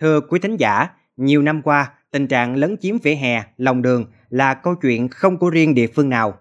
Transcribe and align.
Thưa 0.00 0.20
quý 0.20 0.38
thính 0.38 0.56
giả, 0.56 0.88
nhiều 1.16 1.42
năm 1.42 1.62
qua, 1.62 1.92
tình 2.10 2.26
trạng 2.26 2.56
lấn 2.56 2.76
chiếm 2.80 2.98
vỉa 2.98 3.14
hè, 3.14 3.42
lòng 3.56 3.82
đường 3.82 4.04
là 4.30 4.54
câu 4.54 4.74
chuyện 4.74 5.08
không 5.08 5.38
của 5.38 5.50
riêng 5.50 5.74
địa 5.74 5.86
phương 5.86 6.08
nào. 6.08 6.38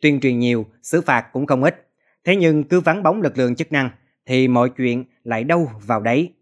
Tuyên 0.00 0.20
truyền 0.20 0.38
nhiều, 0.38 0.66
xử 0.82 1.00
phạt 1.00 1.26
cũng 1.32 1.46
không 1.46 1.62
ít. 1.62 1.88
Thế 2.24 2.36
nhưng 2.36 2.64
cứ 2.64 2.80
vắng 2.80 3.02
bóng 3.02 3.22
lực 3.22 3.38
lượng 3.38 3.54
chức 3.54 3.72
năng 3.72 3.90
thì 4.26 4.48
mọi 4.48 4.70
chuyện 4.76 5.04
lại 5.24 5.44
đâu 5.44 5.70
vào 5.86 6.00
đấy. 6.00 6.32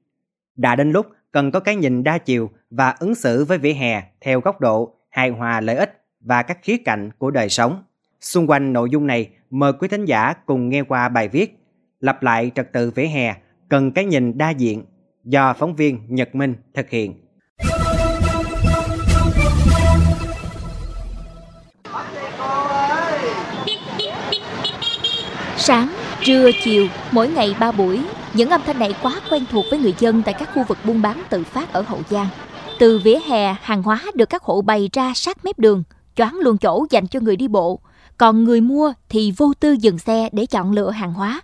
Đã 0.57 0.77
đến 0.77 0.93
lúc 0.93 1.07
cần 1.33 1.51
có 1.51 1.61
cái 1.61 1.77
nhìn 1.77 2.05
đa 2.05 2.19
chiều 2.19 2.51
và 2.71 2.91
ứng 2.91 3.15
xử 3.15 3.45
với 3.45 3.59
vỉa 3.59 3.73
hè 3.73 4.03
theo 4.21 4.41
góc 4.41 4.61
độ 4.61 4.95
hài 5.11 5.31
hòa 5.31 5.61
lợi 5.61 5.77
ích 5.77 6.03
và 6.21 6.43
các 6.43 6.59
khía 6.63 6.77
cạnh 6.77 7.11
của 7.19 7.31
đời 7.31 7.49
sống. 7.49 7.85
Xung 8.21 8.51
quanh 8.51 8.73
nội 8.73 8.89
dung 8.91 9.07
này, 9.07 9.31
mời 9.51 9.73
quý 9.73 9.89
thính 9.89 10.05
giả 10.05 10.33
cùng 10.47 10.69
nghe 10.69 10.83
qua 10.83 11.09
bài 11.09 11.29
viết 11.29 11.57
Lặp 12.01 12.23
lại 12.23 12.51
trật 12.55 12.73
tự 12.73 12.91
vỉa 12.91 13.07
hè 13.07 13.35
cần 13.69 13.93
cái 13.93 14.05
nhìn 14.05 14.39
đa 14.39 14.51
diện 14.51 14.85
do 15.25 15.55
phóng 15.59 15.75
viên 15.75 15.99
Nhật 16.09 16.35
Minh 16.35 16.55
thực 16.75 16.91
hiện. 16.91 17.15
Sáng, 25.57 25.95
trưa, 26.25 26.51
chiều, 26.65 26.87
mỗi 27.11 27.29
ngày 27.29 27.55
ba 27.61 27.73
buổi, 27.73 28.01
những 28.35 28.51
âm 28.51 28.61
thanh 28.67 28.79
này 28.79 28.95
quá 29.03 29.21
quen 29.31 29.45
thuộc 29.51 29.65
với 29.71 29.79
người 29.79 29.95
dân 29.99 30.23
tại 30.23 30.35
các 30.39 30.51
khu 30.55 30.65
vực 30.69 30.79
buôn 30.85 31.03
bán 31.03 31.23
tự 31.31 31.45
phát 31.45 31.73
ở 31.73 31.81
Hậu 31.81 32.01
Giang. 32.11 32.27
Từ 32.79 33.01
vỉa 33.05 33.19
hè, 33.29 33.55
hàng 33.63 33.83
hóa 33.83 34.03
được 34.15 34.29
các 34.29 34.43
hộ 34.43 34.63
bày 34.63 34.91
ra 34.93 35.13
sát 35.15 35.45
mép 35.45 35.59
đường, 35.59 35.83
choáng 36.17 36.39
luôn 36.43 36.59
chỗ 36.59 36.87
dành 36.91 37.07
cho 37.07 37.21
người 37.21 37.37
đi 37.37 37.49
bộ. 37.49 37.81
Còn 38.19 38.45
người 38.45 38.61
mua 38.61 38.93
thì 39.09 39.33
vô 39.37 39.53
tư 39.61 39.73
dừng 39.73 39.99
xe 39.99 40.29
để 40.33 40.47
chọn 40.47 40.73
lựa 40.73 40.91
hàng 40.91 41.13
hóa. 41.13 41.41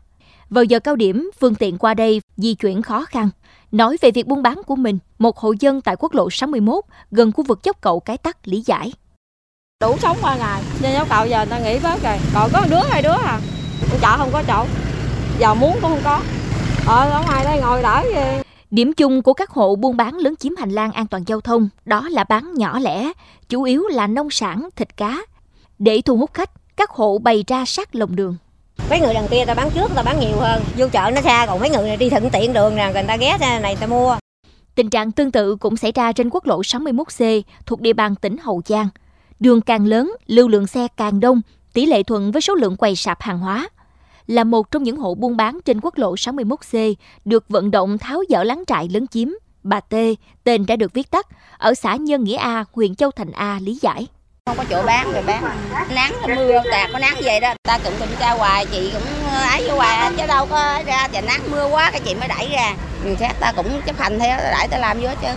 Vào 0.51 0.65
giờ 0.65 0.80
cao 0.80 0.96
điểm, 0.96 1.30
phương 1.40 1.54
tiện 1.54 1.79
qua 1.79 1.95
đây 1.95 2.20
di 2.37 2.54
chuyển 2.54 2.82
khó 2.82 3.04
khăn. 3.04 3.30
Nói 3.73 3.97
về 4.01 4.11
việc 4.11 4.27
buôn 4.27 4.43
bán 4.43 4.61
của 4.66 4.77
mình, 4.77 4.98
một 5.19 5.38
hộ 5.38 5.55
dân 5.61 5.80
tại 5.80 5.97
quốc 5.98 6.15
lộ 6.15 6.30
61 6.30 6.84
gần 7.11 7.33
khu 7.33 7.45
vực 7.45 7.65
dốc 7.65 7.77
cầu 7.80 8.01
cái 8.01 8.18
tắc 8.18 8.49
lý 8.49 8.63
giải. 8.66 8.93
Đủ 9.80 9.96
sống 9.99 10.16
qua 10.23 10.37
ngày, 10.37 10.63
nên 10.82 10.93
dốc 10.93 11.09
cầu 11.09 11.27
giờ 11.27 11.38
người 11.38 11.46
ta 11.46 11.59
nghỉ 11.59 11.79
bớt 11.82 12.02
rồi. 12.02 12.18
Còn 12.35 12.51
có 12.52 12.66
đứa 12.71 12.82
hai 12.90 13.02
đứa 13.02 13.13
à, 13.24 13.40
chợ 14.01 14.16
không 14.16 14.30
có 14.32 14.43
chỗ. 14.46 14.65
Giờ 15.38 15.55
muốn 15.55 15.73
cũng 15.73 15.90
không 15.90 16.01
có. 16.05 16.21
Ờ, 16.87 17.10
ở 17.10 17.23
ngoài 17.27 17.45
đây 17.45 17.60
ngồi 17.60 17.82
đỡ 17.82 18.02
gì. 18.15 18.43
Điểm 18.71 18.93
chung 18.93 19.23
của 19.23 19.32
các 19.32 19.51
hộ 19.51 19.77
buôn 19.77 19.96
bán 19.96 20.16
lớn 20.16 20.37
chiếm 20.37 20.57
hành 20.57 20.71
lang 20.71 20.93
an 20.93 21.07
toàn 21.07 21.23
giao 21.27 21.40
thông 21.40 21.68
đó 21.85 22.09
là 22.09 22.24
bán 22.24 22.55
nhỏ 22.55 22.79
lẻ, 22.79 23.12
chủ 23.49 23.62
yếu 23.62 23.83
là 23.88 24.07
nông 24.07 24.30
sản, 24.30 24.68
thịt 24.77 24.96
cá. 24.96 25.18
Để 25.79 26.01
thu 26.05 26.16
hút 26.16 26.30
khách, 26.35 26.51
các 26.77 26.90
hộ 26.90 27.18
bày 27.18 27.45
ra 27.46 27.65
sát 27.65 27.95
lồng 27.95 28.16
đường. 28.16 28.37
Mấy 28.91 29.01
người 29.01 29.15
đằng 29.15 29.29
kia 29.30 29.45
ta 29.46 29.55
bán 29.55 29.71
trước 29.71 29.91
ta 29.95 30.02
bán 30.02 30.21
nhiều 30.21 30.37
hơn, 30.37 30.63
vô 30.77 30.87
chợ 30.93 31.10
nó 31.15 31.21
xa 31.21 31.46
còn 31.46 31.60
mấy 31.60 31.71
người 31.71 31.82
này 31.88 31.96
đi 31.96 32.10
thuận 32.10 32.30
tiện 32.30 32.52
đường 32.52 32.77
nè, 32.77 32.91
người 32.93 33.02
ta 33.02 33.16
ghé 33.16 33.37
ra 33.41 33.59
này 33.60 33.77
ta 33.77 33.87
mua. 33.87 34.16
Tình 34.74 34.91
trạng 34.91 35.13
tương 35.13 35.30
tự 35.30 35.57
cũng 35.57 35.77
xảy 35.77 35.93
ra 35.93 36.13
trên 36.13 36.30
quốc 36.30 36.46
lộ 36.46 36.60
61C 36.60 37.43
thuộc 37.66 37.80
địa 37.80 37.93
bàn 37.93 38.15
tỉnh 38.15 38.37
Hậu 38.37 38.63
Giang. 38.66 38.88
Đường 39.41 39.60
càng 39.60 39.87
lớn, 39.87 40.13
lưu 40.27 40.49
lượng 40.49 40.66
xe 40.66 40.88
càng 40.96 41.21
đông, 41.21 41.41
tỷ 41.73 41.87
lệ 41.87 42.02
thuận 42.02 42.33
với 42.33 42.43
số 42.43 42.55
lượng 42.55 42.77
quầy 42.77 42.96
sạp 42.96 43.23
hàng 43.23 43.38
hóa 43.38 43.68
là 44.27 44.45
một 44.45 44.71
trong 44.71 44.83
những 44.83 44.96
hộ 44.96 45.15
buôn 45.15 45.37
bán 45.37 45.59
trên 45.65 45.80
quốc 45.83 45.99
lộ 45.99 46.15
61C 46.15 46.95
được 47.24 47.45
vận 47.49 47.71
động 47.71 47.99
tháo 47.99 48.23
dỡ 48.29 48.45
láng 48.45 48.65
trại 48.66 48.88
lấn 48.88 49.07
chiếm. 49.07 49.29
Bà 49.63 49.80
T, 49.80 49.95
tên 50.45 50.66
đã 50.66 50.77
được 50.77 50.93
viết 50.95 51.11
tắt, 51.11 51.27
ở 51.59 51.74
xã 51.74 51.96
Nhân 51.96 52.24
Nghĩa 52.24 52.37
A, 52.37 52.65
huyện 52.73 52.95
Châu 52.95 53.11
Thành 53.11 53.30
A 53.33 53.59
lý 53.63 53.79
giải. 53.83 54.07
Không 54.47 54.57
có 54.57 54.65
chỗ 54.71 54.83
bán 54.87 55.13
rồi 55.13 55.23
bán. 55.23 55.45
Nắng 55.95 56.13
mưa 56.37 56.63
tạt 56.71 56.91
có 56.93 56.99
nắng 56.99 57.15
vậy 57.25 57.41
đó. 57.41 57.55
Ta 57.63 57.79
cũng 57.85 57.93
kiểm 57.99 58.09
tra 58.21 58.30
hoài, 58.30 58.66
chị 58.66 58.91
cũng 58.93 59.02
ờ, 59.30 59.43
ấy 59.43 59.69
với 59.69 59.77
hoài 59.77 60.13
chứ 60.16 60.27
đâu 60.27 60.47
có 60.51 60.83
ra 60.87 61.09
trời 61.13 61.23
nắng 61.23 61.41
mưa 61.51 61.69
quá 61.71 61.91
cái 61.91 62.01
chị 62.05 62.15
mới 62.15 62.29
đẩy 62.29 62.49
ra. 62.52 62.74
Ừ, 63.02 63.07
người 63.07 63.17
khác 63.17 63.37
ta 63.41 63.52
cũng 63.57 63.67
chấp 63.87 63.99
hành 63.99 64.19
theo, 64.19 64.39
đẩy 64.39 64.69
ta 64.69 64.78
làm 64.78 65.00
vô 65.00 65.09
hết 65.09 65.17
trơn. 65.22 65.37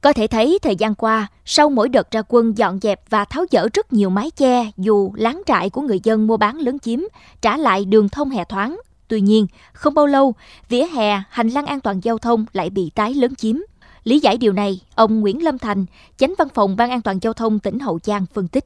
Có 0.00 0.12
thể 0.12 0.26
thấy 0.26 0.58
thời 0.62 0.76
gian 0.76 0.94
qua, 0.94 1.26
sau 1.44 1.68
mỗi 1.68 1.88
đợt 1.88 2.10
ra 2.10 2.22
quân 2.28 2.58
dọn 2.58 2.78
dẹp 2.82 3.00
và 3.10 3.24
tháo 3.24 3.44
dỡ 3.50 3.68
rất 3.74 3.92
nhiều 3.92 4.10
mái 4.10 4.30
che, 4.30 4.70
dù 4.76 5.12
láng 5.16 5.42
trại 5.46 5.70
của 5.70 5.80
người 5.80 6.00
dân 6.02 6.26
mua 6.26 6.36
bán 6.36 6.56
lớn 6.56 6.78
chiếm, 6.78 7.00
trả 7.40 7.56
lại 7.56 7.84
đường 7.84 8.08
thông 8.08 8.30
hè 8.30 8.44
thoáng. 8.44 8.80
Tuy 9.08 9.20
nhiên, 9.20 9.46
không 9.72 9.94
bao 9.94 10.06
lâu, 10.06 10.34
vỉa 10.68 10.84
hè, 10.94 11.22
hành 11.30 11.48
lang 11.48 11.66
an 11.66 11.80
toàn 11.80 12.00
giao 12.00 12.18
thông 12.18 12.46
lại 12.52 12.70
bị 12.70 12.90
tái 12.94 13.14
lớn 13.14 13.34
chiếm. 13.34 13.56
Lý 14.04 14.20
giải 14.20 14.36
điều 14.36 14.52
này, 14.52 14.80
ông 14.94 15.20
Nguyễn 15.20 15.44
Lâm 15.44 15.58
Thành, 15.58 15.86
chánh 16.16 16.34
văn 16.38 16.48
phòng 16.54 16.76
Ban 16.76 16.90
an 16.90 17.02
toàn 17.02 17.18
giao 17.22 17.32
thông 17.32 17.58
tỉnh 17.58 17.78
Hậu 17.78 17.98
Giang 18.02 18.26
phân 18.34 18.48
tích. 18.48 18.64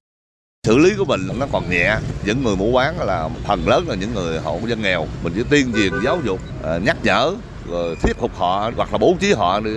Xử 0.67 0.79
lý 0.79 0.91
của 0.99 1.05
mình 1.05 1.21
nó 1.39 1.47
còn 1.53 1.71
nhẹ, 1.71 1.97
những 2.27 2.45
người 2.45 2.57
mua 2.57 2.73
bán 2.73 3.01
là 3.01 3.29
phần 3.47 3.69
lớn 3.69 3.89
là 3.89 3.95
những 3.95 4.15
người 4.15 4.39
hộ 4.39 4.61
dân 4.69 4.83
nghèo. 4.83 5.07
Mình 5.23 5.33
chỉ 5.37 5.43
tuyên 5.51 5.73
truyền 5.73 5.93
giáo 6.05 6.19
dục, 6.25 6.41
à, 6.65 6.79
nhắc 6.79 6.97
nhở 7.03 7.35
rồi 7.71 7.97
thuyết 8.03 8.19
phục 8.19 8.37
họ 8.37 8.71
hoặc 8.77 8.93
là 8.93 8.99
bố 8.99 9.17
trí 9.21 9.33
họ 9.33 9.61
đi 9.61 9.71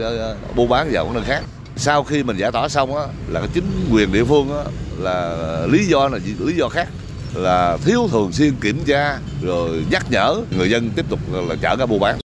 buôn 0.56 0.68
à, 0.68 0.72
bán 0.72 0.90
vào 0.92 1.14
nơi 1.14 1.24
khác. 1.24 1.44
Sau 1.76 2.04
khi 2.04 2.24
mình 2.24 2.38
giải 2.38 2.52
tỏa 2.52 2.70
xong 2.70 2.96
á 2.96 3.04
là 3.28 3.40
cái 3.40 3.50
chính 3.54 3.88
quyền 3.92 4.12
địa 4.12 4.24
phương 4.24 4.58
á 4.58 4.64
là 4.98 5.68
lý 5.72 5.86
do 5.86 6.08
là 6.08 6.20
lý 6.40 6.54
do 6.54 6.70
khác. 6.70 6.88
Là 7.36 7.78
thiếu 7.86 8.08
thường 8.12 8.32
xuyên 8.32 8.54
kiểm 8.62 8.80
tra 8.86 9.20
rồi 9.42 9.86
nhắc 9.92 10.06
nhở 10.12 10.42
người 10.58 10.70
dân 10.70 10.90
tiếp 10.96 11.06
tục 11.10 11.20
là 11.32 11.56
chở 11.62 11.76
ra 11.80 11.86
buôn 11.86 12.00
bán. 12.00 12.20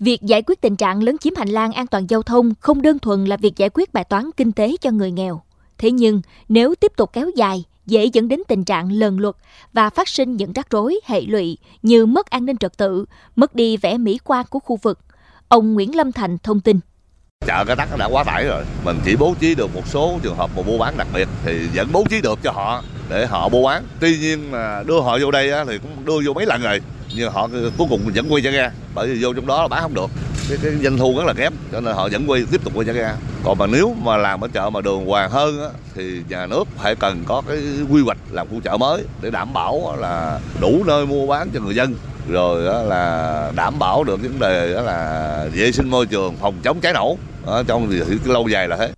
Việc 0.00 0.22
giải 0.22 0.42
quyết 0.46 0.60
tình 0.60 0.76
trạng 0.76 1.02
lấn 1.02 1.18
chiếm 1.18 1.34
hành 1.36 1.48
lang 1.48 1.72
an 1.72 1.86
toàn 1.86 2.06
giao 2.06 2.22
thông 2.22 2.52
không 2.60 2.82
đơn 2.82 2.98
thuần 2.98 3.24
là 3.24 3.36
việc 3.36 3.56
giải 3.56 3.70
quyết 3.74 3.92
bài 3.92 4.04
toán 4.04 4.30
kinh 4.36 4.52
tế 4.52 4.76
cho 4.80 4.90
người 4.90 5.10
nghèo. 5.10 5.42
Thế 5.78 5.90
nhưng, 5.90 6.22
nếu 6.48 6.74
tiếp 6.74 6.92
tục 6.96 7.10
kéo 7.12 7.30
dài, 7.36 7.64
dễ 7.86 8.04
dẫn 8.04 8.28
đến 8.28 8.40
tình 8.48 8.64
trạng 8.64 8.92
lần 8.92 9.20
luật 9.20 9.34
và 9.72 9.90
phát 9.90 10.08
sinh 10.08 10.36
những 10.36 10.52
rắc 10.52 10.70
rối, 10.70 11.00
hệ 11.04 11.20
lụy 11.20 11.58
như 11.82 12.06
mất 12.06 12.30
an 12.30 12.46
ninh 12.46 12.56
trật 12.56 12.78
tự, 12.78 13.04
mất 13.36 13.54
đi 13.54 13.76
vẻ 13.76 13.98
mỹ 13.98 14.18
quan 14.24 14.46
của 14.50 14.58
khu 14.58 14.78
vực. 14.82 14.98
Ông 15.48 15.74
Nguyễn 15.74 15.96
Lâm 15.96 16.12
Thành 16.12 16.38
thông 16.38 16.60
tin. 16.60 16.80
Chợ 17.46 17.64
cái 17.66 17.76
tắc 17.76 17.98
đã 17.98 18.08
quá 18.12 18.24
tải 18.24 18.44
rồi, 18.44 18.64
mình 18.84 18.96
chỉ 19.04 19.16
bố 19.16 19.34
trí 19.40 19.54
được 19.54 19.74
một 19.74 19.86
số 19.86 20.18
trường 20.22 20.36
hợp 20.36 20.50
mà 20.56 20.62
mua 20.62 20.78
bán 20.78 20.96
đặc 20.96 21.06
biệt 21.14 21.28
thì 21.44 21.68
vẫn 21.74 21.88
bố 21.92 22.04
trí 22.10 22.20
được 22.20 22.38
cho 22.42 22.52
họ 22.52 22.82
để 23.10 23.26
họ 23.26 23.48
mua 23.48 23.66
bán. 23.66 23.84
Tuy 24.00 24.18
nhiên 24.18 24.50
mà 24.50 24.82
đưa 24.86 25.00
họ 25.00 25.18
vô 25.20 25.30
đây 25.30 25.52
thì 25.66 25.78
cũng 25.78 26.04
đưa 26.04 26.20
vô 26.26 26.32
mấy 26.32 26.46
lần 26.46 26.62
rồi, 26.62 26.80
nhưng 27.16 27.32
họ 27.32 27.48
cuối 27.78 27.86
cùng 27.90 28.00
vẫn 28.14 28.26
quay 28.32 28.42
trở 28.42 28.50
ra 28.50 28.70
bởi 28.94 29.08
vì 29.08 29.22
vô 29.22 29.32
trong 29.32 29.46
đó 29.46 29.62
là 29.62 29.68
bán 29.68 29.82
không 29.82 29.94
được. 29.94 30.10
Cái, 30.48 30.58
cái 30.62 30.72
doanh 30.82 30.98
thu 30.98 31.14
rất 31.18 31.24
là 31.26 31.32
kém 31.32 31.52
cho 31.72 31.80
nên 31.80 31.94
họ 31.94 32.08
vẫn 32.12 32.24
quay 32.26 32.44
tiếp 32.50 32.64
tục 32.64 32.72
quay 32.76 32.86
trở 32.86 32.92
ra 32.92 33.16
còn 33.44 33.58
mà 33.58 33.66
nếu 33.66 33.96
mà 34.02 34.16
làm 34.16 34.44
ở 34.44 34.48
chợ 34.48 34.70
mà 34.70 34.80
đường 34.80 35.06
hoàng 35.06 35.30
hơn 35.30 35.62
á, 35.62 35.68
thì 35.94 36.20
nhà 36.28 36.46
nước 36.46 36.64
phải 36.76 36.94
cần 36.94 37.22
có 37.26 37.42
cái 37.48 37.58
quy 37.90 38.02
hoạch 38.02 38.18
làm 38.30 38.48
khu 38.50 38.60
chợ 38.64 38.76
mới 38.76 39.04
để 39.22 39.30
đảm 39.30 39.52
bảo 39.52 39.96
là 39.98 40.40
đủ 40.60 40.84
nơi 40.86 41.06
mua 41.06 41.26
bán 41.26 41.50
cho 41.54 41.60
người 41.60 41.74
dân. 41.74 41.94
Rồi 42.28 42.84
là 42.84 43.52
đảm 43.56 43.78
bảo 43.78 44.04
được 44.04 44.22
vấn 44.22 44.38
đề 44.38 44.74
đó 44.74 44.80
là 44.80 45.48
vệ 45.54 45.72
sinh 45.72 45.90
môi 45.90 46.06
trường 46.06 46.36
phòng 46.36 46.54
chống 46.62 46.80
cháy 46.80 46.92
nổ 46.92 47.16
trong 47.66 47.90
thì 47.90 48.00
lâu 48.24 48.48
dài 48.48 48.68
là 48.68 48.76
thế. 48.76 48.92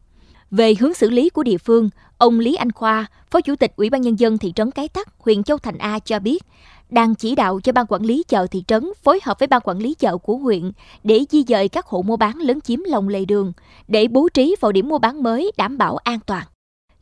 Về 0.51 0.75
hướng 0.81 0.95
xử 0.95 1.11
lý 1.11 1.31
của 1.31 1.43
địa 1.43 1.59
phương, 1.59 1.91
ông 2.19 2.41
Lý 2.41 2.55
Anh 2.55 2.73
Khoa, 2.73 3.07
Phó 3.31 3.41
Chủ 3.41 3.57
tịch 3.57 3.73
Ủy 3.77 3.91
ban 3.91 4.01
Nhân 4.01 4.19
dân 4.19 4.39
thị 4.39 4.53
trấn 4.57 4.71
Cái 4.71 4.89
Tắc, 4.89 5.09
huyện 5.19 5.43
Châu 5.43 5.59
Thành 5.59 5.79
A 5.79 5.99
cho 5.99 6.19
biết, 6.19 6.43
đang 6.91 7.15
chỉ 7.15 7.35
đạo 7.35 7.61
cho 7.61 7.73
ban 7.73 7.87
quản 7.89 8.03
lý 8.03 8.23
chợ 8.29 8.47
thị 8.47 8.65
trấn 8.67 8.93
phối 9.03 9.21
hợp 9.23 9.39
với 9.39 9.47
ban 9.47 9.61
quản 9.65 9.79
lý 9.79 9.95
chợ 9.95 10.17
của 10.17 10.37
huyện 10.37 10.73
để 11.05 11.25
di 11.31 11.45
dời 11.49 11.69
các 11.69 11.87
hộ 11.87 12.03
mua 12.03 12.17
bán 12.17 12.39
lớn 12.39 12.61
chiếm 12.61 12.81
lòng 12.87 13.09
lề 13.09 13.25
đường 13.25 13.53
để 13.89 14.09
bố 14.09 14.29
trí 14.35 14.57
vào 14.61 14.73
điểm 14.73 14.89
mua 14.89 14.99
bán 14.99 15.23
mới 15.23 15.53
đảm 15.57 15.79
bảo 15.79 15.97
an 15.97 16.19
toàn. 16.27 16.45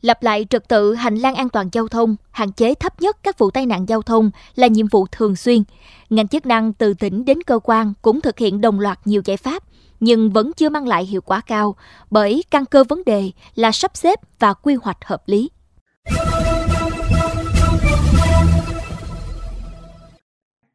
Lập 0.01 0.23
lại 0.23 0.45
trật 0.49 0.67
tự 0.67 0.93
hành 0.93 1.15
lang 1.15 1.35
an 1.35 1.49
toàn 1.49 1.69
giao 1.71 1.87
thông, 1.87 2.15
hạn 2.31 2.51
chế 2.51 2.75
thấp 2.75 3.01
nhất 3.01 3.17
các 3.23 3.37
vụ 3.37 3.51
tai 3.51 3.65
nạn 3.65 3.85
giao 3.89 4.01
thông 4.01 4.31
là 4.55 4.67
nhiệm 4.67 4.87
vụ 4.87 5.07
thường 5.11 5.35
xuyên. 5.35 5.63
Ngành 6.09 6.27
chức 6.27 6.45
năng 6.45 6.73
từ 6.73 6.93
tỉnh 6.93 7.25
đến 7.25 7.43
cơ 7.43 7.59
quan 7.63 7.93
cũng 8.01 8.21
thực 8.21 8.39
hiện 8.39 8.61
đồng 8.61 8.79
loạt 8.79 8.99
nhiều 9.05 9.21
giải 9.25 9.37
pháp, 9.37 9.63
nhưng 9.99 10.29
vẫn 10.29 10.53
chưa 10.53 10.69
mang 10.69 10.87
lại 10.87 11.05
hiệu 11.05 11.21
quả 11.21 11.41
cao 11.41 11.75
bởi 12.11 12.43
căn 12.51 12.65
cơ 12.65 12.83
vấn 12.83 13.03
đề 13.05 13.31
là 13.55 13.71
sắp 13.71 13.91
xếp 13.93 14.19
và 14.39 14.53
quy 14.53 14.75
hoạch 14.75 15.05
hợp 15.05 15.23
lý. 15.25 15.49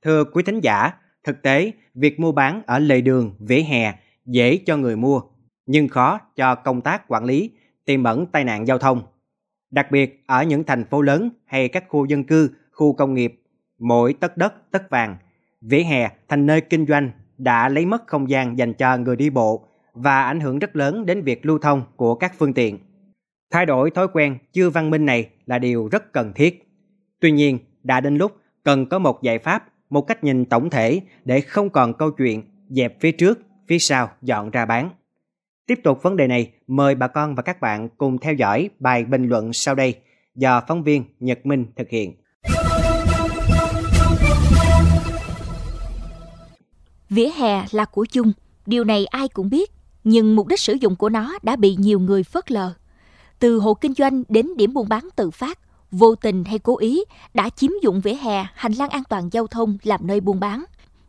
Thưa 0.05 0.25
quý 0.25 0.43
thính 0.43 0.61
giả, 0.61 0.93
thực 1.25 1.43
tế, 1.43 1.73
việc 1.95 2.21
mua 2.21 2.33
bán 2.33 2.63
ở 2.67 2.79
lề 2.79 3.01
đường, 3.01 3.35
vỉa 3.39 3.61
hè 3.61 3.95
dễ 4.27 4.57
cho 4.67 4.77
người 4.77 4.97
mua, 4.97 5.21
nhưng 5.67 5.89
khó 5.89 6.21
cho 6.37 6.55
công 6.55 6.81
tác 6.81 7.09
quản 7.09 7.25
lý, 7.25 7.51
tiềm 7.85 8.05
ẩn 8.05 8.27
tai 8.27 8.45
nạn 8.45 8.67
giao 8.67 8.79
thông. 8.79 9.03
Đặc 9.71 9.91
biệt 9.91 10.25
ở 10.27 10.43
những 10.43 10.65
thành 10.65 10.85
phố 10.85 11.03
lớn 11.03 11.31
hay 11.45 11.69
các 11.69 11.85
khu 11.89 12.05
dân 12.05 12.25
cư, 12.25 12.51
khu 12.73 12.93
công 12.93 13.15
nghiệp, 13.15 13.43
mỗi 13.79 14.13
tất 14.13 14.37
đất, 14.37 14.55
tất 14.71 14.91
vàng, 14.91 15.17
vỉa 15.61 15.83
hè 15.83 16.09
thành 16.29 16.47
nơi 16.47 16.61
kinh 16.61 16.87
doanh 16.87 17.11
đã 17.39 17.69
lấy 17.69 17.87
mất 17.87 18.07
không 18.07 18.31
gian 18.31 18.59
dành 18.59 18.75
cho 18.75 18.97
người 18.97 19.17
đi 19.17 19.31
bộ 19.31 19.69
và 19.93 20.23
ảnh 20.23 20.41
hưởng 20.41 20.59
rất 20.59 20.77
lớn 20.77 21.07
đến 21.07 21.23
việc 21.23 21.47
lưu 21.47 21.59
thông 21.59 21.83
của 21.97 22.15
các 22.15 22.33
phương 22.39 22.55
tiện. 22.55 22.79
Thay 23.51 23.67
đổi 23.67 23.91
thói 23.91 24.09
quen 24.13 24.39
chưa 24.53 24.71
văn 24.71 24.91
minh 24.91 25.07
này 25.07 25.29
là 25.47 25.59
điều 25.59 25.89
rất 25.89 26.13
cần 26.13 26.33
thiết. 26.35 26.69
Tuy 27.21 27.31
nhiên, 27.31 27.59
đã 27.83 28.01
đến 28.01 28.17
lúc 28.17 28.37
cần 28.65 28.87
có 28.87 28.99
một 28.99 29.23
giải 29.23 29.39
pháp 29.39 29.67
một 29.91 30.03
cách 30.03 30.25
nhìn 30.25 30.45
tổng 30.45 30.71
thể 30.71 31.01
để 31.25 31.41
không 31.41 31.71
còn 31.71 31.95
câu 31.95 32.11
chuyện 32.11 32.43
dẹp 32.69 33.01
phía 33.01 33.13
trước, 33.13 33.39
phía 33.69 33.79
sau 33.79 34.11
dọn 34.23 34.51
ra 34.51 34.67
bán. 34.67 34.91
Tiếp 35.67 35.81
tục 35.85 36.03
vấn 36.03 36.17
đề 36.17 36.27
này, 36.27 36.53
mời 36.67 36.95
bà 36.95 37.09
con 37.09 37.35
và 37.35 37.43
các 37.43 37.61
bạn 37.61 37.89
cùng 37.99 38.19
theo 38.19 38.35
dõi 38.35 38.71
bài 38.79 39.05
bình 39.05 39.29
luận 39.29 39.53
sau 39.53 39.75
đây 39.75 39.95
do 40.35 40.63
phóng 40.69 40.83
viên 40.83 41.05
Nhật 41.21 41.47
Minh 41.47 41.67
thực 41.77 41.89
hiện. 41.89 42.15
Vỉa 47.11 47.29
hè 47.37 47.65
là 47.71 47.85
của 47.85 48.07
chung, 48.13 48.33
điều 48.67 48.85
này 48.85 49.07
ai 49.07 49.29
cũng 49.29 49.51
biết. 49.51 49.71
nhưng 50.05 50.37
mục 50.37 50.47
đích 50.47 50.61
sử 50.61 50.73
dụng 50.73 50.97
của 50.97 51.09
nó 51.09 51.39
đã 51.43 51.57
bị 51.57 51.77
nhiều 51.79 52.01
người 52.01 52.23
phớt 52.23 52.53
lờ. 52.53 52.73
Từ 53.39 53.59
hộ 53.59 53.75
kinh 53.75 53.95
doanh 53.95 54.23
đến 54.29 54.57
điểm 54.57 54.75
buôn 54.75 54.89
bán 54.89 55.09
tự 55.17 55.31
phát, 55.31 55.59
vô 55.91 56.15
tình 56.15 56.45
hay 56.45 56.59
cố 56.59 56.79
ý 56.79 57.05
đã 57.35 57.51
chiếm 57.51 57.71
dụng 57.83 58.01
vỉa 58.01 58.15
hè, 58.15 58.47
hành 58.55 58.73
lang 58.73 58.89
an 58.89 59.03
toàn 59.09 59.29
giao 59.33 59.47
thông 59.47 59.79
làm 59.83 60.07
nơi 60.07 60.21
buôn 60.21 60.41
bán. 60.41 60.65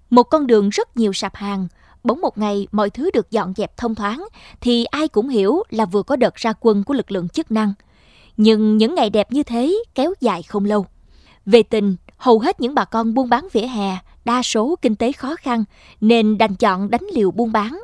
Một 0.10 0.24
con 0.24 0.48
đường 0.48 0.70
rất 0.70 0.98
nhiều 0.98 1.14
sạp 1.14 1.36
hàng, 1.36 1.68
bỗng 2.04 2.22
một 2.22 2.38
ngày 2.38 2.68
mọi 2.72 2.90
thứ 2.90 3.12
được 3.14 3.32
dọn 3.32 3.54
dẹp 3.58 3.78
thông 3.78 3.96
thoáng 3.96 4.26
thì 4.62 4.86
ai 4.86 5.08
cũng 5.08 5.30
hiểu 5.30 5.64
là 5.70 5.86
vừa 5.86 6.04
có 6.04 6.16
đợt 6.16 6.36
ra 6.36 6.54
quân 6.60 6.84
của 6.84 6.94
lực 6.94 7.12
lượng 7.12 7.30
chức 7.30 7.52
năng. 7.52 7.74
Nhưng 8.38 8.78
những 8.78 8.96
ngày 8.96 9.10
đẹp 9.10 9.32
như 9.32 9.44
thế 9.44 9.84
kéo 9.96 10.14
dài 10.22 10.44
không 10.44 10.66
lâu. 10.66 10.86
Về 11.46 11.64
tình, 11.64 11.96
hầu 12.18 12.40
hết 12.40 12.62
những 12.62 12.76
bà 12.76 12.86
con 12.86 13.14
buôn 13.14 13.30
bán 13.30 13.48
vỉa 13.54 13.68
hè 13.68 13.98
đa 14.26 14.42
số 14.42 14.76
kinh 14.82 14.96
tế 14.96 15.12
khó 15.12 15.36
khăn 15.36 15.64
nên 16.02 16.38
đành 16.38 16.56
chọn 16.56 16.90
đánh 16.90 17.04
liều 17.14 17.32
buôn 17.32 17.52
bán. 17.52 17.82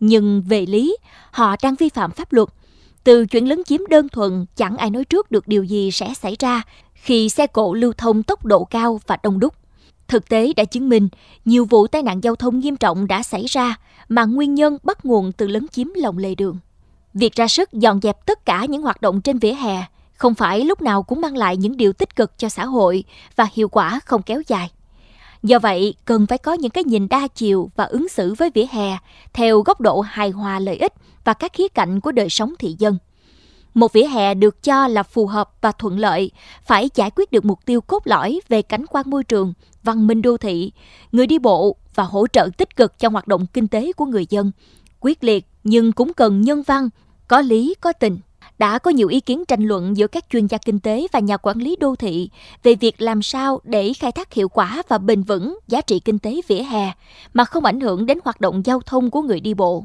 Nhưng 0.00 0.42
về 0.42 0.66
lý, 0.66 0.96
họ 1.30 1.56
đang 1.62 1.74
vi 1.74 1.88
phạm 1.88 2.10
pháp 2.10 2.32
luật. 2.32 2.48
Từ 3.08 3.26
chuyện 3.26 3.48
lấn 3.48 3.64
chiếm 3.64 3.80
đơn 3.88 4.08
thuần, 4.08 4.46
chẳng 4.56 4.76
ai 4.76 4.90
nói 4.90 5.04
trước 5.04 5.30
được 5.30 5.48
điều 5.48 5.64
gì 5.64 5.90
sẽ 5.90 6.14
xảy 6.14 6.36
ra 6.38 6.62
khi 6.94 7.28
xe 7.28 7.46
cộ 7.46 7.74
lưu 7.74 7.92
thông 7.92 8.22
tốc 8.22 8.44
độ 8.44 8.64
cao 8.64 9.00
và 9.06 9.18
đông 9.22 9.40
đúc. 9.40 9.54
Thực 10.08 10.28
tế 10.28 10.52
đã 10.56 10.64
chứng 10.64 10.88
minh 10.88 11.08
nhiều 11.44 11.64
vụ 11.64 11.86
tai 11.86 12.02
nạn 12.02 12.20
giao 12.22 12.36
thông 12.36 12.58
nghiêm 12.58 12.76
trọng 12.76 13.06
đã 13.06 13.22
xảy 13.22 13.44
ra 13.46 13.76
mà 14.08 14.24
nguyên 14.24 14.54
nhân 14.54 14.78
bắt 14.82 15.04
nguồn 15.04 15.32
từ 15.32 15.46
lấn 15.46 15.68
chiếm 15.68 15.86
lòng 15.94 16.18
lề 16.18 16.34
đường. 16.34 16.56
Việc 17.14 17.34
ra 17.34 17.48
sức 17.48 17.72
dọn 17.72 18.00
dẹp 18.00 18.26
tất 18.26 18.44
cả 18.44 18.64
những 18.64 18.82
hoạt 18.82 19.02
động 19.02 19.20
trên 19.20 19.38
vỉa 19.38 19.52
hè 19.52 19.84
không 20.14 20.34
phải 20.34 20.64
lúc 20.64 20.82
nào 20.82 21.02
cũng 21.02 21.20
mang 21.20 21.36
lại 21.36 21.56
những 21.56 21.76
điều 21.76 21.92
tích 21.92 22.16
cực 22.16 22.38
cho 22.38 22.48
xã 22.48 22.64
hội 22.64 23.04
và 23.36 23.48
hiệu 23.52 23.68
quả 23.68 24.00
không 24.04 24.22
kéo 24.22 24.42
dài. 24.46 24.70
Do 25.42 25.58
vậy, 25.58 25.94
cần 26.04 26.26
phải 26.26 26.38
có 26.38 26.52
những 26.52 26.70
cái 26.70 26.84
nhìn 26.84 27.08
đa 27.08 27.28
chiều 27.34 27.70
và 27.76 27.84
ứng 27.84 28.08
xử 28.08 28.34
với 28.34 28.50
vỉa 28.54 28.66
hè 28.70 28.98
theo 29.32 29.60
góc 29.60 29.80
độ 29.80 30.00
hài 30.00 30.30
hòa 30.30 30.58
lợi 30.58 30.76
ích 30.76 30.92
và 31.24 31.34
các 31.34 31.52
khía 31.52 31.68
cạnh 31.68 32.00
của 32.00 32.12
đời 32.12 32.28
sống 32.28 32.54
thị 32.58 32.76
dân. 32.78 32.98
Một 33.74 33.92
vỉa 33.92 34.06
hè 34.06 34.34
được 34.34 34.62
cho 34.62 34.86
là 34.86 35.02
phù 35.02 35.26
hợp 35.26 35.50
và 35.60 35.72
thuận 35.72 35.98
lợi, 35.98 36.30
phải 36.62 36.90
giải 36.94 37.10
quyết 37.16 37.32
được 37.32 37.44
mục 37.44 37.58
tiêu 37.64 37.80
cốt 37.80 38.02
lõi 38.04 38.40
về 38.48 38.62
cảnh 38.62 38.86
quan 38.86 39.10
môi 39.10 39.24
trường, 39.24 39.52
văn 39.82 40.06
minh 40.06 40.22
đô 40.22 40.36
thị, 40.36 40.72
người 41.12 41.26
đi 41.26 41.38
bộ 41.38 41.76
và 41.94 42.04
hỗ 42.04 42.26
trợ 42.26 42.48
tích 42.56 42.76
cực 42.76 42.98
cho 42.98 43.08
hoạt 43.08 43.28
động 43.28 43.46
kinh 43.46 43.68
tế 43.68 43.92
của 43.92 44.04
người 44.04 44.26
dân. 44.30 44.52
Quyết 45.00 45.24
liệt 45.24 45.46
nhưng 45.64 45.92
cũng 45.92 46.12
cần 46.12 46.40
nhân 46.40 46.62
văn, 46.62 46.88
có 47.28 47.40
lý, 47.40 47.74
có 47.80 47.92
tình 47.92 48.18
đã 48.58 48.78
có 48.78 48.90
nhiều 48.90 49.08
ý 49.08 49.20
kiến 49.20 49.44
tranh 49.48 49.62
luận 49.62 49.96
giữa 49.96 50.06
các 50.06 50.24
chuyên 50.30 50.46
gia 50.46 50.58
kinh 50.58 50.80
tế 50.80 51.06
và 51.12 51.18
nhà 51.18 51.36
quản 51.36 51.58
lý 51.58 51.76
đô 51.76 51.94
thị 51.94 52.30
về 52.62 52.74
việc 52.74 53.00
làm 53.00 53.22
sao 53.22 53.60
để 53.64 53.92
khai 53.92 54.12
thác 54.12 54.32
hiệu 54.32 54.48
quả 54.48 54.82
và 54.88 54.98
bền 54.98 55.22
vững 55.22 55.58
giá 55.68 55.80
trị 55.80 56.00
kinh 56.00 56.18
tế 56.18 56.40
vỉa 56.48 56.62
hè 56.62 56.92
mà 57.34 57.44
không 57.44 57.64
ảnh 57.64 57.80
hưởng 57.80 58.06
đến 58.06 58.18
hoạt 58.24 58.40
động 58.40 58.62
giao 58.64 58.80
thông 58.80 59.10
của 59.10 59.22
người 59.22 59.40
đi 59.40 59.54
bộ. 59.54 59.84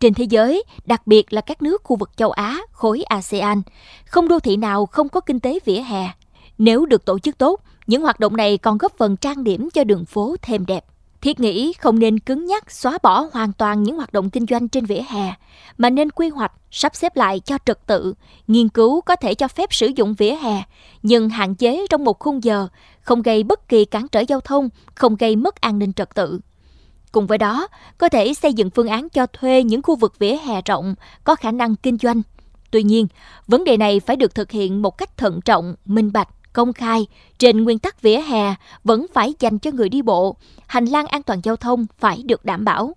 Trên 0.00 0.14
thế 0.14 0.24
giới, 0.24 0.64
đặc 0.86 1.06
biệt 1.06 1.32
là 1.32 1.40
các 1.40 1.62
nước 1.62 1.82
khu 1.84 1.96
vực 1.96 2.10
châu 2.16 2.30
Á, 2.30 2.60
khối 2.72 3.02
ASEAN, 3.02 3.62
không 4.04 4.28
đô 4.28 4.38
thị 4.38 4.56
nào 4.56 4.86
không 4.86 5.08
có 5.08 5.20
kinh 5.20 5.40
tế 5.40 5.58
vỉa 5.64 5.80
hè. 5.80 6.08
Nếu 6.58 6.86
được 6.86 7.04
tổ 7.04 7.18
chức 7.18 7.38
tốt, 7.38 7.60
những 7.86 8.02
hoạt 8.02 8.20
động 8.20 8.36
này 8.36 8.58
còn 8.58 8.78
góp 8.78 8.98
phần 8.98 9.16
trang 9.16 9.44
điểm 9.44 9.68
cho 9.70 9.84
đường 9.84 10.04
phố 10.04 10.36
thêm 10.42 10.66
đẹp. 10.66 10.84
Thiết 11.24 11.40
nghĩ 11.40 11.72
không 11.72 11.98
nên 11.98 12.18
cứng 12.18 12.46
nhắc 12.46 12.70
xóa 12.70 12.98
bỏ 13.02 13.28
hoàn 13.32 13.52
toàn 13.52 13.82
những 13.82 13.96
hoạt 13.96 14.12
động 14.12 14.30
kinh 14.30 14.46
doanh 14.46 14.68
trên 14.68 14.84
vỉa 14.84 15.00
hè, 15.08 15.34
mà 15.78 15.90
nên 15.90 16.10
quy 16.10 16.28
hoạch, 16.28 16.52
sắp 16.70 16.96
xếp 16.96 17.16
lại 17.16 17.40
cho 17.40 17.58
trật 17.66 17.86
tự, 17.86 18.14
nghiên 18.46 18.68
cứu 18.68 19.00
có 19.00 19.16
thể 19.16 19.34
cho 19.34 19.48
phép 19.48 19.74
sử 19.74 19.86
dụng 19.86 20.14
vỉa 20.14 20.34
hè, 20.34 20.62
nhưng 21.02 21.28
hạn 21.28 21.54
chế 21.54 21.86
trong 21.90 22.04
một 22.04 22.18
khung 22.18 22.44
giờ, 22.44 22.68
không 23.00 23.22
gây 23.22 23.42
bất 23.42 23.68
kỳ 23.68 23.84
cản 23.84 24.08
trở 24.08 24.20
giao 24.20 24.40
thông, 24.40 24.68
không 24.94 25.16
gây 25.16 25.36
mất 25.36 25.60
an 25.60 25.78
ninh 25.78 25.92
trật 25.92 26.14
tự. 26.14 26.40
Cùng 27.12 27.26
với 27.26 27.38
đó, 27.38 27.68
có 27.98 28.08
thể 28.08 28.34
xây 28.34 28.52
dựng 28.52 28.70
phương 28.70 28.88
án 28.88 29.08
cho 29.08 29.26
thuê 29.26 29.62
những 29.62 29.82
khu 29.82 29.96
vực 29.96 30.18
vỉa 30.18 30.36
hè 30.44 30.62
rộng, 30.62 30.94
có 31.24 31.34
khả 31.34 31.50
năng 31.50 31.76
kinh 31.76 31.98
doanh. 31.98 32.22
Tuy 32.70 32.82
nhiên, 32.82 33.06
vấn 33.46 33.64
đề 33.64 33.76
này 33.76 34.00
phải 34.00 34.16
được 34.16 34.34
thực 34.34 34.50
hiện 34.50 34.82
một 34.82 34.98
cách 34.98 35.16
thận 35.16 35.40
trọng, 35.40 35.74
minh 35.84 36.12
bạch 36.12 36.28
công 36.54 36.72
khai, 36.72 37.06
trên 37.38 37.64
nguyên 37.64 37.78
tắc 37.78 38.02
vỉa 38.02 38.20
hè 38.20 38.54
vẫn 38.84 39.06
phải 39.14 39.34
dành 39.40 39.58
cho 39.58 39.70
người 39.70 39.88
đi 39.88 40.02
bộ, 40.02 40.36
hành 40.66 40.84
lang 40.84 41.06
an 41.06 41.22
toàn 41.22 41.40
giao 41.42 41.56
thông 41.56 41.86
phải 41.98 42.22
được 42.22 42.44
đảm 42.44 42.64
bảo. 42.64 42.92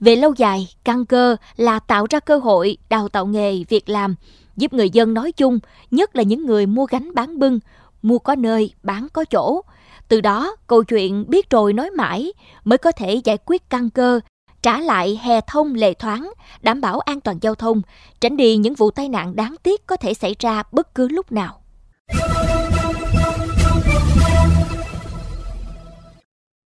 Về 0.00 0.16
lâu 0.16 0.34
dài, 0.36 0.68
căn 0.84 1.06
cơ 1.06 1.36
là 1.56 1.78
tạo 1.78 2.06
ra 2.10 2.20
cơ 2.20 2.38
hội 2.38 2.76
đào 2.88 3.08
tạo 3.08 3.26
nghề, 3.26 3.64
việc 3.68 3.88
làm, 3.88 4.14
giúp 4.56 4.72
người 4.72 4.90
dân 4.90 5.14
nói 5.14 5.32
chung, 5.32 5.58
nhất 5.90 6.16
là 6.16 6.22
những 6.22 6.46
người 6.46 6.66
mua 6.66 6.86
gánh 6.86 7.14
bán 7.14 7.38
bưng, 7.38 7.58
mua 8.02 8.18
có 8.18 8.34
nơi, 8.34 8.72
bán 8.82 9.08
có 9.12 9.24
chỗ. 9.24 9.60
Từ 10.08 10.20
đó, 10.20 10.56
câu 10.66 10.84
chuyện 10.84 11.24
biết 11.28 11.50
rồi 11.50 11.72
nói 11.72 11.90
mãi 11.90 12.32
mới 12.64 12.78
có 12.78 12.92
thể 12.92 13.14
giải 13.24 13.38
quyết 13.46 13.70
căn 13.70 13.90
cơ, 13.90 14.20
trả 14.62 14.80
lại 14.80 15.20
hè 15.22 15.40
thông 15.46 15.74
lệ 15.74 15.94
thoáng, 15.94 16.30
đảm 16.62 16.80
bảo 16.80 17.00
an 17.00 17.20
toàn 17.20 17.38
giao 17.40 17.54
thông, 17.54 17.82
tránh 18.20 18.36
đi 18.36 18.56
những 18.56 18.74
vụ 18.74 18.90
tai 18.90 19.08
nạn 19.08 19.36
đáng 19.36 19.54
tiếc 19.62 19.86
có 19.86 19.96
thể 19.96 20.14
xảy 20.14 20.36
ra 20.38 20.62
bất 20.72 20.94
cứ 20.94 21.08
lúc 21.08 21.32
nào. 21.32 21.60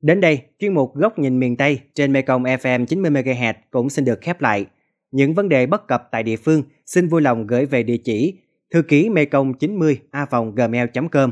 Đến 0.01 0.21
đây, 0.21 0.41
chuyên 0.59 0.73
mục 0.73 0.95
Góc 0.95 1.19
nhìn 1.19 1.39
miền 1.39 1.57
Tây 1.57 1.79
trên 1.95 2.13
Mekong 2.13 2.43
FM 2.43 2.85
90MHz 2.85 3.53
cũng 3.71 3.89
xin 3.89 4.05
được 4.05 4.21
khép 4.21 4.41
lại. 4.41 4.65
Những 5.11 5.33
vấn 5.33 5.49
đề 5.49 5.65
bất 5.65 5.87
cập 5.87 6.07
tại 6.11 6.23
địa 6.23 6.35
phương 6.35 6.63
xin 6.85 7.07
vui 7.07 7.21
lòng 7.21 7.47
gửi 7.47 7.65
về 7.65 7.83
địa 7.83 7.97
chỉ 7.97 8.39
thư 8.71 8.81
ký 8.81 9.09
mekong 9.09 9.53
90 9.53 9.99
a 10.11 10.25
gmail.com. 10.55 11.31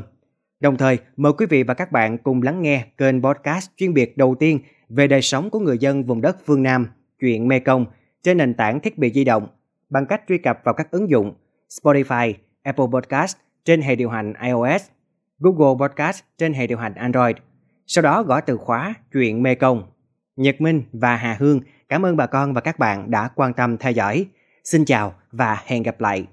Đồng 0.60 0.76
thời, 0.76 0.98
mời 1.16 1.32
quý 1.32 1.46
vị 1.46 1.62
và 1.62 1.74
các 1.74 1.92
bạn 1.92 2.18
cùng 2.18 2.42
lắng 2.42 2.62
nghe 2.62 2.84
kênh 2.98 3.22
podcast 3.22 3.70
chuyên 3.76 3.94
biệt 3.94 4.16
đầu 4.16 4.34
tiên 4.38 4.58
về 4.88 5.06
đời 5.06 5.22
sống 5.22 5.50
của 5.50 5.58
người 5.58 5.78
dân 5.78 6.04
vùng 6.04 6.20
đất 6.20 6.36
phương 6.46 6.62
Nam, 6.62 6.86
chuyện 7.20 7.48
Mekong 7.48 7.86
trên 8.22 8.36
nền 8.36 8.54
tảng 8.54 8.80
thiết 8.80 8.98
bị 8.98 9.12
di 9.14 9.24
động 9.24 9.48
bằng 9.90 10.06
cách 10.06 10.22
truy 10.28 10.38
cập 10.38 10.60
vào 10.64 10.74
các 10.74 10.90
ứng 10.90 11.10
dụng 11.10 11.34
Spotify, 11.68 12.32
Apple 12.62 12.86
Podcast 12.92 13.36
trên 13.64 13.80
hệ 13.80 13.96
điều 13.96 14.08
hành 14.08 14.32
iOS, 14.42 14.82
Google 15.38 15.88
Podcast 15.88 16.22
trên 16.38 16.52
hệ 16.52 16.66
điều 16.66 16.78
hành 16.78 16.94
Android– 16.94 17.36
sau 17.86 18.02
đó 18.02 18.22
gõ 18.22 18.40
từ 18.40 18.56
khóa 18.56 18.94
chuyện 19.12 19.42
Mê 19.42 19.54
Công. 19.54 19.82
Nhật 20.36 20.60
Minh 20.60 20.82
và 20.92 21.16
Hà 21.16 21.36
Hương 21.40 21.60
cảm 21.88 22.06
ơn 22.06 22.16
bà 22.16 22.26
con 22.26 22.54
và 22.54 22.60
các 22.60 22.78
bạn 22.78 23.10
đã 23.10 23.28
quan 23.34 23.52
tâm 23.52 23.76
theo 23.76 23.92
dõi. 23.92 24.26
Xin 24.64 24.84
chào 24.84 25.14
và 25.32 25.62
hẹn 25.66 25.82
gặp 25.82 26.00
lại. 26.00 26.26